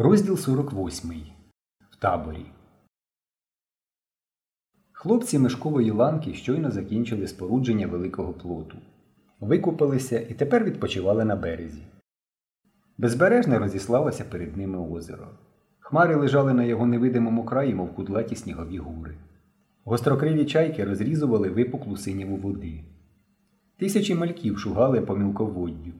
[0.00, 1.10] Розділ 48.
[1.90, 2.46] В таборі.
[4.92, 8.78] Хлопці мешкової ланки щойно закінчили спорудження великого плоту.
[9.40, 11.82] Викупалися і тепер відпочивали на березі.
[12.98, 15.28] Безбережне розіслалося перед ними озеро.
[15.78, 19.14] Хмари лежали на його невидимому краї, мов кудлаті снігові гури.
[19.84, 22.84] Гострокриві чайки розрізували випуклу синяву води.
[23.78, 25.92] Тисячі мальків шугали по мілководдю.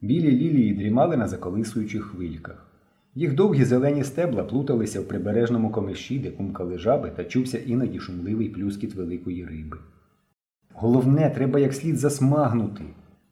[0.00, 2.65] Білі лілії дрімали на заколисуючих хвильках.
[3.18, 8.48] Їх довгі зелені стебла плуталися в прибережному комиші, де кумкали жаби та чувся іноді шумливий
[8.48, 9.78] плюскіт великої риби.
[10.74, 12.84] Головне, треба як слід засмагнути,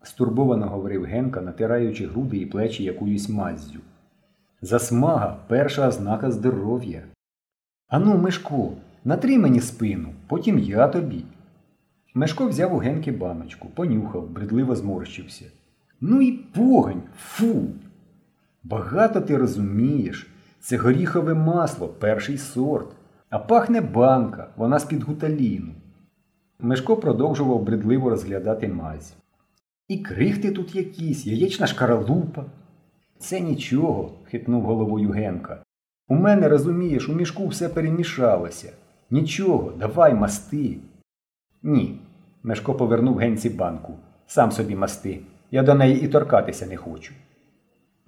[0.03, 3.79] стурбовано говорив Генка, натираючи груди і плечі якоюсь маззю.
[4.63, 7.03] Засмага перша ознака здоров'я.
[7.89, 8.73] Ану, Мишко,
[9.05, 11.25] натри мені спину, потім я тобі.
[12.15, 15.45] Мешко взяв у Генки баночку, понюхав, бредливо зморщився.
[16.01, 17.67] Ну і погань, фу.
[18.65, 22.89] Багато ти розумієш, це горіхове масло, перший сорт,
[23.31, 25.73] а пахне банка, вона з-під гуталіну.
[26.61, 29.15] Мешко продовжував бредливо розглядати мазь.
[29.89, 32.45] І крихти тут якісь, яєчна шкаралупа.
[33.19, 35.63] Це нічого, хитнув головою Генка.
[36.09, 38.73] У мене, розумієш, у мішку все перемішалося.
[39.11, 40.77] Нічого, давай масти.
[41.63, 42.01] Ні.
[42.43, 43.95] Мешко повернув Генці банку.
[44.27, 45.21] Сам собі масти.
[45.51, 47.15] Я до неї і торкатися не хочу.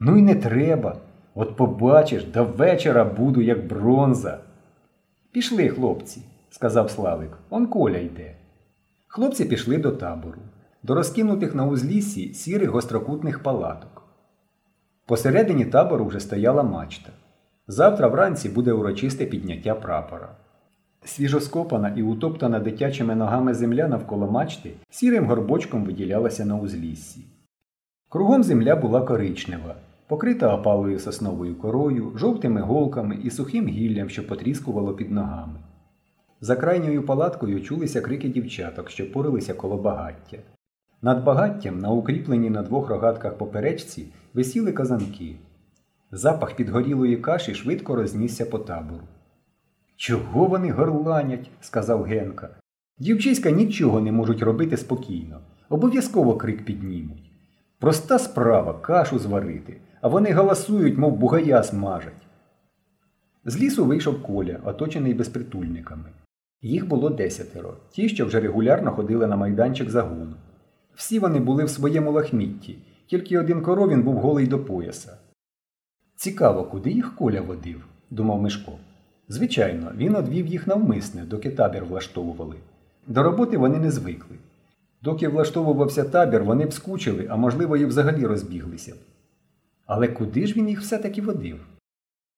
[0.00, 0.96] Ну й не треба.
[1.34, 4.38] От побачиш, до вечора буду, як бронза.
[5.32, 7.38] Пішли, хлопці, сказав Славик.
[7.50, 8.36] Он коля йде.
[9.06, 10.40] Хлопці пішли до табору,
[10.82, 14.02] до розкинутих на узліссі сірих гострокутних палаток.
[15.06, 17.12] Посередині табору вже стояла мачта.
[17.68, 20.28] Завтра вранці буде урочисте підняття прапора.
[21.04, 27.20] Свіжоскопана і утоптана дитячими ногами земля навколо мачти сірим горбочком виділялася на узліссі.
[28.08, 29.74] Кругом земля була коричнева,
[30.08, 35.60] покрита опалою сосновою корою, жовтими голками і сухим гіллям, що потріскувало під ногами.
[36.40, 40.38] За крайньою палаткою чулися крики дівчаток, що порилися коло багаття.
[41.02, 45.36] Над багаттям, на укріпленій на двох рогатках поперечці, висіли казанки.
[46.10, 49.04] Запах підгорілої каші швидко рознісся по табору.
[49.96, 51.50] Чого вони горланять?
[51.60, 52.48] сказав Генка.
[52.98, 55.40] Дівчиська нічого не можуть робити спокійно.
[55.68, 57.30] Обов'язково крик піднімуть.
[57.78, 59.76] Проста справа кашу зварити,
[60.06, 62.26] а вони галасують, мов бугая смажать.
[63.44, 66.04] З лісу вийшов коля, оточений безпритульниками.
[66.62, 70.34] Їх було десятеро, ті, що вже регулярно ходили на майданчик загону.
[70.94, 75.18] Всі вони були в своєму лахмітті, тільки один коровін був голий до пояса.
[76.16, 78.72] Цікаво, куди їх коля водив, думав Мишко.
[79.28, 82.56] Звичайно, він одвів їх навмисне, доки табір влаштовували.
[83.06, 84.36] До роботи вони не звикли.
[85.02, 88.94] Доки влаштовувався табір, вони б скучили, а можливо, і взагалі розбіглися.
[89.86, 91.66] Але куди ж він їх все-таки водив?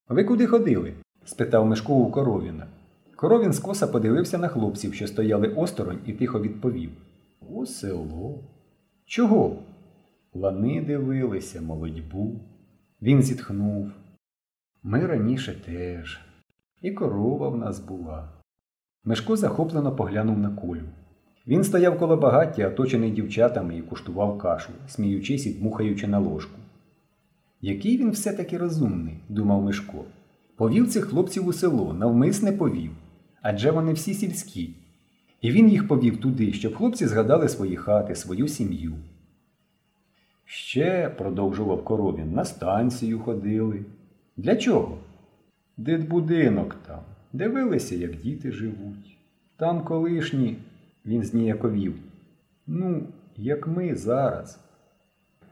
[0.07, 0.93] Ви куди ходили?
[1.25, 2.67] спитав Мишко у коровіна.
[3.15, 6.91] Коровін скоса подивився на хлопців, що стояли осторонь, і тихо відповів
[7.49, 8.43] У село.
[9.05, 9.63] Чого?
[10.33, 12.39] Лани дивилися, молодьбу.
[13.01, 13.91] Він зітхнув.
[14.83, 16.19] Ми раніше теж.
[16.81, 18.29] І корова в нас була.
[19.03, 20.83] Мишко захоплено поглянув на колю.
[21.47, 26.59] Він стояв коло багаття, оточений дівчатами, і куштував кашу, сміючись і дмухаючи на ложку.
[27.61, 30.03] Який він все-таки розумний, думав Мишко.
[30.55, 32.91] Повів цих хлопців у село, навмисне повів.
[33.41, 34.75] Адже вони всі сільські.
[35.41, 38.93] І він їх повів туди, щоб хлопці згадали свої хати, свою сім'ю.
[40.45, 43.85] Ще, продовжував коровін, на станцію ходили.
[44.37, 44.97] Для чого?
[45.77, 46.99] Дитбудинок там.
[47.33, 49.17] Дивилися, як діти живуть.
[49.57, 50.57] Там колишні,
[51.05, 51.95] він зніяковів.
[52.67, 53.03] Ну,
[53.37, 54.59] як ми зараз.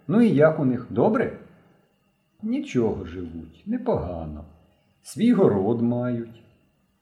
[0.08, 1.38] Ну і як у них добре?
[2.44, 4.44] Нічого живуть, непогано.
[5.04, 6.44] Свій город мають.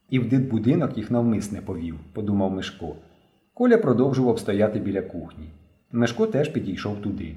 [0.10, 2.96] І в дитбудинок їх навмисне повів, подумав Мишко.
[3.54, 5.50] Коля продовжував стояти біля кухні.
[5.92, 7.36] Мишко теж підійшов туди.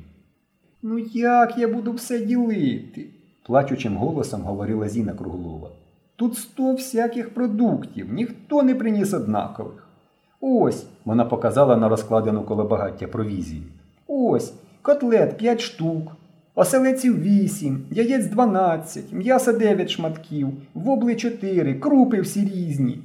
[0.83, 3.06] Ну як я буду все ділити?
[3.49, 5.71] плачучим голосом говорила Зіна Круглова.
[6.17, 9.89] Тут сто всяких продуктів, ніхто не приніс однакових.
[10.41, 13.62] Ось, вона показала на розкладену коло багаття провізію.
[14.06, 16.12] Ось, котлет п'ять штук,
[16.59, 23.01] оселеців вісім, яєць дванадцять, м'яса дев'ять шматків, вобли чотири, крупи всі різні.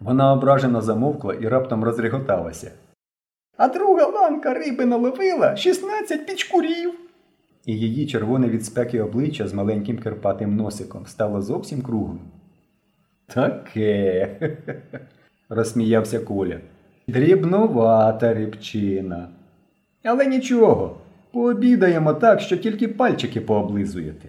[0.00, 2.70] Вона ображено замовкла і раптом розреготалася.
[3.56, 6.94] А друга ланка риби наловила шістнадцять пічкурів.
[7.66, 12.20] І її червоне від спеки обличчя з маленьким кирпатим носиком стало зовсім круглим.
[13.26, 14.28] Таке.
[15.48, 16.60] розсміявся Коля.
[17.08, 19.28] Дрібнувата рибчина.
[20.04, 20.96] Але нічого,
[21.36, 24.28] пообідаємо так, що тільки пальчики пооблизуєте.